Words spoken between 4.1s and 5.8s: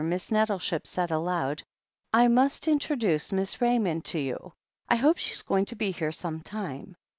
you, I hope she's going to